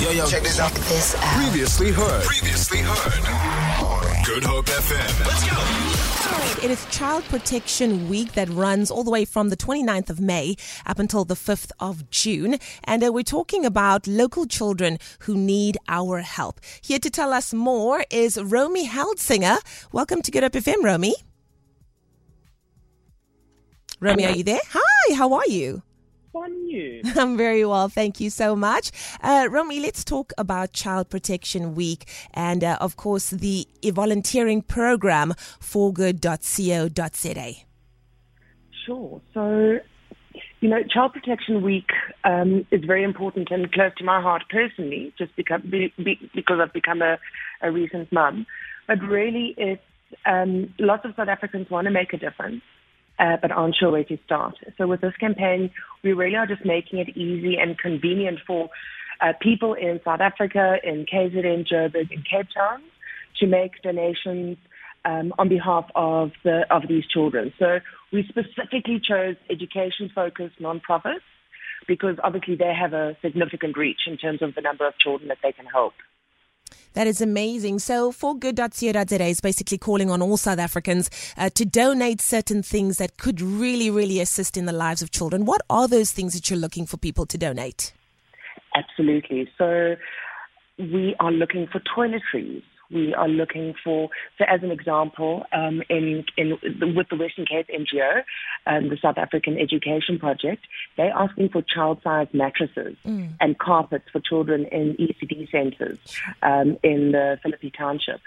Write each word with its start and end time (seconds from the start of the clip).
Yo, 0.00 0.10
yo, 0.10 0.24
check 0.28 0.44
this 0.44 0.60
out. 0.60 0.70
This 0.72 1.16
out. 1.16 1.42
Previously 1.42 1.90
heard. 1.90 2.22
Previously 2.22 2.78
heard. 2.78 4.24
Good 4.24 4.44
Hope 4.44 4.66
FM. 4.66 5.26
Let's 5.26 5.50
go. 5.50 6.64
It 6.64 6.70
is 6.70 6.86
Child 6.96 7.24
Protection 7.24 8.08
Week 8.08 8.34
that 8.34 8.48
runs 8.48 8.92
all 8.92 9.02
the 9.02 9.10
way 9.10 9.24
from 9.24 9.48
the 9.48 9.56
29th 9.56 10.08
of 10.08 10.20
May 10.20 10.54
up 10.86 11.00
until 11.00 11.24
the 11.24 11.34
5th 11.34 11.72
of 11.80 12.08
June. 12.10 12.58
And 12.84 13.02
uh, 13.02 13.12
we're 13.12 13.24
talking 13.24 13.66
about 13.66 14.06
local 14.06 14.46
children 14.46 14.98
who 15.22 15.36
need 15.36 15.76
our 15.88 16.20
help. 16.20 16.60
Here 16.80 17.00
to 17.00 17.10
tell 17.10 17.32
us 17.32 17.52
more 17.52 18.04
is 18.08 18.40
Romy 18.40 18.86
Heldsinger. 18.86 19.58
Welcome 19.90 20.22
to 20.22 20.30
Good 20.30 20.44
Hope 20.44 20.52
FM, 20.52 20.84
Romy. 20.84 21.16
Romy, 23.98 24.26
are 24.26 24.36
you 24.36 24.44
there? 24.44 24.60
Hi, 24.70 25.14
how 25.16 25.32
are 25.32 25.48
you? 25.48 25.82
On 26.42 26.66
you? 26.66 27.02
I'm 27.16 27.36
very 27.36 27.64
well, 27.64 27.88
thank 27.88 28.20
you 28.20 28.30
so 28.30 28.56
much. 28.56 28.90
Uh, 29.22 29.48
Romy, 29.50 29.80
let's 29.80 30.04
talk 30.04 30.32
about 30.38 30.72
Child 30.72 31.08
Protection 31.10 31.74
Week 31.74 32.08
and, 32.34 32.64
uh, 32.64 32.78
of 32.80 32.96
course, 32.96 33.30
the 33.30 33.66
volunteering 33.84 34.62
program 34.62 35.34
forgood.co.za. 35.60 37.54
Sure. 38.86 39.20
So, 39.34 39.78
you 40.60 40.68
know, 40.68 40.82
Child 40.88 41.12
Protection 41.12 41.62
Week 41.62 41.90
um, 42.24 42.66
is 42.70 42.84
very 42.84 43.04
important 43.04 43.48
and 43.50 43.70
close 43.70 43.92
to 43.98 44.04
my 44.04 44.20
heart 44.20 44.44
personally, 44.50 45.12
just 45.18 45.34
because, 45.36 45.60
be, 45.62 45.92
be, 46.02 46.30
because 46.34 46.58
I've 46.60 46.72
become 46.72 47.02
a, 47.02 47.18
a 47.62 47.70
recent 47.70 48.10
mum. 48.12 48.46
But 48.86 49.02
really, 49.02 49.54
it's 49.58 49.82
um, 50.24 50.72
lots 50.78 51.04
of 51.04 51.12
South 51.16 51.28
Africans 51.28 51.68
want 51.70 51.84
to 51.84 51.90
make 51.90 52.12
a 52.12 52.16
difference 52.16 52.62
uh, 53.18 53.36
but 53.40 53.50
aren't 53.50 53.76
sure 53.76 53.90
where 53.90 54.04
to 54.04 54.18
start. 54.24 54.54
So 54.76 54.86
with 54.86 55.00
this 55.00 55.14
campaign, 55.16 55.70
we 56.02 56.12
really 56.12 56.36
are 56.36 56.46
just 56.46 56.64
making 56.64 56.98
it 57.00 57.16
easy 57.16 57.56
and 57.56 57.78
convenient 57.78 58.38
for 58.46 58.70
uh, 59.20 59.32
people 59.40 59.74
in 59.74 60.00
South 60.04 60.20
Africa, 60.20 60.76
in 60.84 61.06
KZN, 61.06 61.66
Joburg, 61.66 62.10
in 62.12 62.22
Cape 62.22 62.46
Town 62.54 62.82
to 63.40 63.46
make 63.46 63.82
donations 63.82 64.56
um, 65.04 65.32
on 65.38 65.48
behalf 65.48 65.86
of 65.94 66.32
the 66.44 66.62
of 66.70 66.82
these 66.88 67.06
children. 67.06 67.52
So 67.58 67.78
we 68.12 68.24
specifically 68.28 69.00
chose 69.00 69.36
education-focused 69.50 70.60
nonprofits 70.60 71.26
because 71.86 72.16
obviously 72.22 72.56
they 72.56 72.74
have 72.74 72.92
a 72.92 73.16
significant 73.22 73.76
reach 73.76 74.00
in 74.06 74.16
terms 74.16 74.42
of 74.42 74.54
the 74.54 74.60
number 74.60 74.86
of 74.86 74.94
children 74.98 75.28
that 75.28 75.38
they 75.42 75.52
can 75.52 75.66
help. 75.66 75.94
That 76.94 77.06
is 77.06 77.20
amazing. 77.20 77.78
So, 77.78 78.12
forgood.co.za 78.12 79.24
is 79.24 79.40
basically 79.40 79.78
calling 79.78 80.10
on 80.10 80.22
all 80.22 80.36
South 80.36 80.58
Africans 80.58 81.10
uh, 81.36 81.50
to 81.50 81.64
donate 81.64 82.20
certain 82.20 82.62
things 82.62 82.96
that 82.98 83.16
could 83.18 83.40
really, 83.40 83.90
really 83.90 84.20
assist 84.20 84.56
in 84.56 84.66
the 84.66 84.72
lives 84.72 85.02
of 85.02 85.10
children. 85.10 85.44
What 85.44 85.62
are 85.70 85.88
those 85.88 86.12
things 86.12 86.34
that 86.34 86.50
you're 86.50 86.58
looking 86.58 86.86
for 86.86 86.96
people 86.96 87.26
to 87.26 87.38
donate? 87.38 87.92
Absolutely. 88.74 89.48
So, 89.58 89.96
we 90.78 91.16
are 91.20 91.32
looking 91.32 91.66
for 91.66 91.80
toiletries 91.80 92.62
we 92.90 93.14
are 93.14 93.28
looking 93.28 93.74
for, 93.84 94.08
so 94.38 94.44
as 94.48 94.62
an 94.62 94.70
example, 94.70 95.44
um, 95.52 95.82
in, 95.88 96.24
in, 96.36 96.58
with 96.94 97.08
the 97.08 97.16
Western 97.16 97.44
Cape 97.44 97.68
NGO, 97.68 98.22
um, 98.66 98.88
the 98.88 98.96
South 99.00 99.18
African 99.18 99.58
Education 99.58 100.18
Project, 100.18 100.64
they're 100.96 101.12
asking 101.14 101.50
for 101.50 101.62
child-sized 101.62 102.32
mattresses 102.32 102.96
mm. 103.06 103.30
and 103.40 103.58
carpets 103.58 104.06
for 104.10 104.20
children 104.20 104.64
in 104.66 104.94
ECD 104.94 105.50
centres 105.50 105.98
um, 106.42 106.78
in 106.82 107.12
the 107.12 107.38
Philippi 107.42 107.70
Township. 107.76 108.20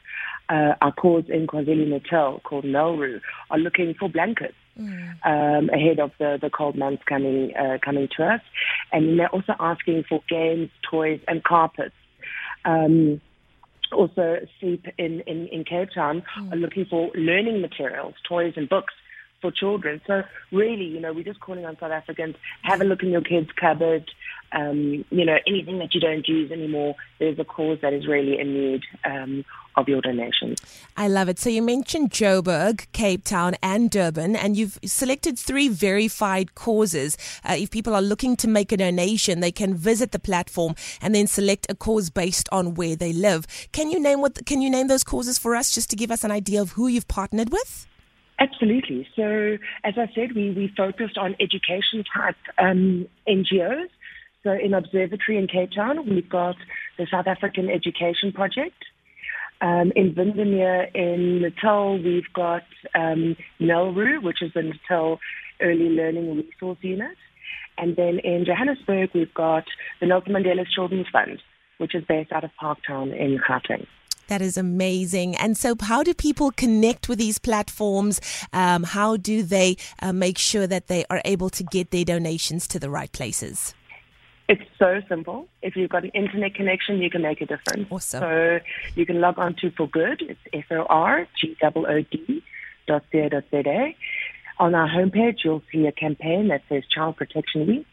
Uh, 0.50 0.76
our 0.82 0.92
cause 0.92 1.26
in 1.30 1.48
KwaZulu-Natal 1.48 2.42
called 2.42 2.66
NELRU 2.66 3.22
are 3.50 3.58
looking 3.58 3.94
for 3.94 4.10
blankets. 4.10 4.56
Mm. 4.80 5.16
Um, 5.26 5.70
ahead 5.70 6.00
of 6.00 6.12
the, 6.18 6.40
the 6.42 6.50
cold 6.50 6.78
months 6.78 7.04
coming 7.06 7.54
uh, 7.58 7.78
coming 7.84 8.08
to 8.16 8.24
us, 8.24 8.42
and 8.94 9.20
they're 9.20 9.28
also 9.28 9.54
asking 9.60 10.06
for 10.08 10.24
games, 10.30 10.70
toys, 10.90 11.20
and 11.28 11.44
carpets. 11.44 11.94
Um, 12.64 13.20
also 13.92 14.38
sleep 14.60 14.86
in, 14.98 15.22
in, 15.22 15.48
in 15.48 15.64
Cape 15.64 15.90
Town 15.94 16.24
mm. 16.38 16.54
are 16.54 16.56
looking 16.56 16.86
for 16.86 17.12
learning 17.16 17.62
materials, 17.62 18.16
toys 18.28 18.54
and 18.56 18.68
books 18.68 18.94
for 19.42 19.52
children. 19.52 20.02
So 20.08 20.24
really, 20.52 20.86
you 20.86 21.00
know, 21.00 21.14
we're 21.14 21.24
just 21.24 21.40
calling 21.40 21.66
on 21.66 21.78
South 21.80 21.92
Africans, 21.92 22.36
have 22.64 22.82
a 22.82 22.84
look 22.84 23.04
in 23.04 23.10
your 23.10 23.22
kids' 23.22 23.50
cupboard, 23.56 24.10
um, 24.54 25.06
you 25.10 25.26
know, 25.26 25.38
anything 25.48 25.80
that 25.80 25.94
you 25.94 26.02
don't 26.02 26.28
use 26.28 26.52
anymore, 26.52 26.96
there's 27.20 27.40
a 27.40 27.46
cause 27.46 27.80
that 27.82 27.94
is 27.94 28.08
really 28.08 28.40
in 28.40 28.54
need 28.54 28.82
um, 29.06 29.46
of 29.78 29.88
your 29.88 30.02
donations. 30.02 30.60
I 30.98 31.08
love 31.08 31.30
it. 31.30 31.40
So 31.40 31.50
you 31.50 31.62
mentioned 31.62 32.12
Joburg, 32.12 32.86
Cape 32.92 33.24
Town, 33.24 33.56
and 33.64 33.90
Durban, 33.90 34.36
and 34.36 34.58
you've 34.58 34.78
selected 34.84 35.40
three 35.40 35.70
verified 35.70 36.56
causes. 36.56 37.18
Uh, 37.46 37.56
if 37.58 37.72
people 37.72 37.96
are 37.96 38.02
looking 38.02 38.36
to 38.38 38.48
make 38.48 38.74
a 38.74 38.78
donation, 38.78 39.40
they 39.40 39.52
can 39.52 39.74
visit 39.74 40.12
the 40.12 40.20
platform 40.20 40.76
and 41.02 41.16
then 41.16 41.28
select 41.28 41.68
a 41.70 41.76
cause 41.76 42.10
based 42.10 42.50
on 42.52 42.74
where 42.74 42.98
they 42.98 43.14
live. 43.14 43.48
Can 43.72 43.90
you 43.90 44.00
name 44.00 44.20
what? 44.20 44.46
Can 44.46 44.62
you 44.62 44.70
name 44.70 44.88
those 44.88 45.04
causes 45.04 45.38
for 45.38 45.56
us, 45.56 45.74
just 45.74 45.90
to 45.92 45.96
give 45.96 46.12
us 46.12 46.26
an 46.26 46.32
idea 46.32 46.62
of 46.62 46.72
who 46.72 46.88
you've 46.88 47.08
partnered 47.08 47.52
with? 47.52 47.88
Absolutely. 48.42 49.08
So, 49.16 49.58
as 49.84 49.94
I 49.98 50.10
said, 50.16 50.34
we, 50.36 50.50
we 50.50 50.74
focused 50.76 51.16
on 51.16 51.36
education 51.40 52.04
type 52.12 52.36
um, 52.58 53.08
NGOs. 53.28 53.86
So, 54.44 54.52
in 54.52 54.74
Observatory 54.74 55.38
in 55.38 55.48
Cape 55.48 55.70
Town, 55.76 56.10
we've 56.10 56.28
got 56.28 56.56
the 56.98 57.06
South 57.12 57.28
African 57.28 57.70
Education 57.70 58.32
Project. 58.34 58.84
Um, 59.62 59.92
in 59.96 60.16
Windermere 60.18 60.90
in 60.96 61.44
Natal, 61.44 62.02
we've 62.02 62.34
got 62.34 62.64
um, 62.96 63.36
NELRU, 63.60 64.24
which 64.24 64.42
is 64.42 64.52
the 64.56 64.64
Natal 64.64 65.20
Early 65.62 65.90
Learning 65.90 66.36
Resource 66.36 66.80
Unit. 66.82 67.18
And 67.78 67.96
then 67.96 68.18
in 68.24 68.46
Johannesburg, 68.48 69.12
we've 69.14 69.34
got 69.36 69.66
the 70.00 70.08
Nelson 70.08 70.34
Mandela 70.34 70.66
Children's 70.68 71.06
Fund, 71.14 71.44
which 71.78 71.94
is 71.94 72.04
based 72.10 72.32
out 72.32 72.44
of 72.44 72.50
Parktown 72.60 73.16
in 73.16 73.38
Gauteng. 73.38 73.86
That 74.28 74.42
is 74.42 74.58
amazing. 74.58 75.36
And 75.36 75.58
so, 75.58 75.76
how 75.80 76.04
do 76.04 76.14
people 76.14 76.52
connect 76.52 77.10
with 77.10 77.20
these 77.20 77.38
platforms? 77.38 78.22
Um, 78.54 78.84
how 78.84 79.18
do 79.18 79.44
they 79.44 79.78
uh, 80.02 80.14
make 80.14 80.38
sure 80.38 80.68
that 80.68 80.88
they 80.88 81.06
are 81.10 81.22
able 81.26 81.50
to 81.50 81.64
get 81.64 81.92
their 81.92 82.06
donations 82.06 82.68
to 82.70 82.80
the 82.80 82.90
right 82.90 83.12
places? 83.12 83.74
It's 84.48 84.64
so 84.78 85.02
simple. 85.08 85.48
If 85.62 85.78
you've 85.78 85.90
got 85.90 86.04
an 86.04 86.10
internet 86.10 86.56
connection, 86.56 87.02
you 87.02 87.10
can 87.10 87.22
make 87.22 87.40
a 87.40 87.46
difference. 87.46 87.88
Awesome. 87.90 88.20
So 88.22 88.60
you 88.96 89.06
can 89.06 89.22
log 89.22 89.40
on 89.40 89.56
to 89.62 89.72
For 89.72 89.88
Good. 89.88 90.22
It's 90.22 90.40
F 90.52 90.66
O 90.72 90.86
R 90.90 91.26
G 91.40 91.56
O 91.64 91.86
O 91.86 92.02
D 92.02 92.44
dot 92.86 93.04
dot 93.14 93.44
za. 93.52 93.94
On 94.60 94.76
our 94.76 94.90
homepage, 94.90 95.38
you'll 95.44 95.64
see 95.72 95.88
a 95.88 95.92
campaign 95.92 96.50
that 96.50 96.64
says 96.68 96.84
Child 96.94 97.16
Protection 97.16 97.66
Week. 97.66 97.88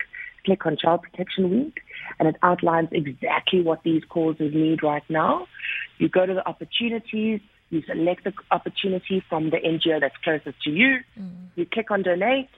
Click 0.44 0.66
on 0.66 0.76
Child 0.76 1.02
Protection 1.02 1.50
Week, 1.50 1.80
and 2.18 2.28
it 2.28 2.36
outlines 2.42 2.88
exactly 2.90 3.62
what 3.62 3.82
these 3.84 4.02
causes 4.08 4.52
need 4.52 4.82
right 4.82 5.02
now. 5.08 5.46
You 5.98 6.08
go 6.08 6.26
to 6.26 6.34
the 6.34 6.46
opportunities, 6.46 7.40
you 7.70 7.82
select 7.86 8.24
the 8.24 8.32
opportunity 8.50 9.22
from 9.28 9.50
the 9.50 9.58
NGO 9.58 10.00
that's 10.00 10.16
closest 10.24 10.62
to 10.62 10.70
you, 10.70 10.98
mm. 11.18 11.30
you 11.54 11.66
click 11.66 11.90
on 11.90 12.02
donate, 12.02 12.48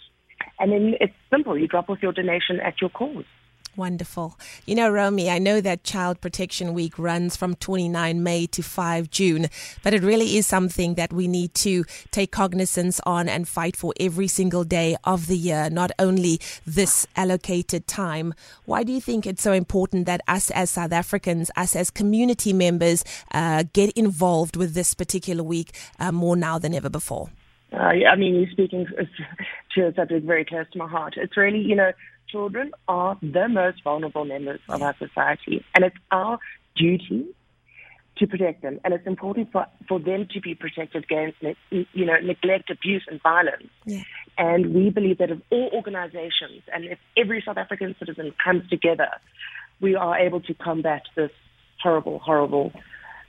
and 0.59 0.73
then 0.73 0.95
it's 1.01 1.15
simple. 1.31 1.59
You 1.59 1.67
drop 1.67 1.91
off 1.91 1.99
your 2.03 2.13
donation 2.13 2.61
at 2.61 2.81
your 2.81 2.91
cause. 2.91 3.25
Wonderful. 3.77 4.37
You 4.67 4.75
know, 4.75 4.91
Romy, 4.91 5.31
I 5.31 5.39
know 5.39 5.61
that 5.61 5.85
Child 5.85 6.21
Protection 6.21 6.75
Week 6.75 6.99
runs 6.99 7.37
from 7.37 7.55
29 7.55 8.21
May 8.23 8.47
to 8.49 8.63
5 8.63 9.11
June, 9.11 9.47
but 9.85 9.95
it 9.95 10.03
really 10.03 10.37
is 10.37 10.47
something 10.47 10.95
that 10.95 11.13
we 11.13 11.29
need 11.29 11.55
to 11.55 11.85
take 12.11 12.33
cognizance 12.33 13.01
on 13.07 13.29
and 13.29 13.47
fight 13.47 13.77
for 13.77 13.95
every 14.01 14.27
single 14.27 14.65
day 14.65 14.97
of 15.05 15.29
the 15.29 15.37
year, 15.37 15.71
not 15.71 15.93
only 16.01 16.41
this 16.67 17.07
allocated 17.15 17.87
time. 17.87 18.35
Why 18.65 18.83
do 18.83 18.93
you 18.93 19.01
think 19.01 19.25
it's 19.25 19.43
so 19.43 19.53
important 19.53 20.05
that 20.07 20.21
us 20.27 20.51
as 20.51 20.71
South 20.71 20.93
Africans, 20.93 21.51
us 21.57 21.77
as 21.77 21.91
community 21.91 22.53
members, 22.53 23.05
uh, 23.33 23.65
get 23.73 23.93
involved 23.93 24.57
with 24.57 24.75
this 24.75 24.95
particular 24.95 25.45
week 25.45 25.77
uh, 26.01 26.11
more 26.11 26.35
now 26.35 26.59
than 26.59 26.75
ever 26.75 26.91
before? 26.91 27.31
Uh, 27.73 27.77
I 27.77 28.17
mean, 28.17 28.35
you're 28.35 28.51
speaking 28.51 28.87
to 29.75 29.87
a 29.87 29.95
subject 29.95 30.27
very 30.27 30.45
close 30.45 30.67
to 30.73 30.79
my 30.79 30.89
heart. 30.89 31.15
It's 31.17 31.37
really, 31.37 31.61
you 31.61 31.77
know, 31.77 31.93
children 32.31 32.73
are 32.89 33.19
the 33.23 33.49
most 33.49 33.83
vulnerable 33.83 34.25
members 34.25 34.61
of 34.69 34.83
our 34.83 34.97
society, 34.99 35.65
and 35.75 35.85
it's 35.85 35.97
our 36.11 36.39
duty 36.77 37.27
to 38.19 38.27
protect 38.27 38.63
them. 38.63 38.79
And 38.85 38.93
it's 38.95 39.07
important 39.07 39.51
for, 39.51 39.67
for 39.89 39.99
them 39.99 40.29
to 40.33 40.41
be 40.41 40.55
protected 40.55 41.05
against, 41.05 41.39
you 41.71 42.05
know, 42.05 42.17
neglect, 42.23 42.71
abuse, 42.71 43.05
and 43.11 43.21
violence. 43.23 43.69
Yeah. 43.87 44.03
And 44.39 44.75
we 44.75 44.91
believe 44.91 45.19
that 45.19 45.31
if 45.31 45.39
all 45.51 45.71
organizations 45.73 46.63
and 46.73 46.85
if 46.85 46.99
every 47.17 47.43
South 47.45 47.57
African 47.57 47.97
citizen 47.99 48.33
comes 48.43 48.69
together, 48.69 49.09
we 49.81 49.95
are 49.95 50.19
able 50.19 50.41
to 50.43 50.55
combat 50.55 51.03
this 51.17 51.31
horrible, 51.83 52.19
horrible 52.19 52.73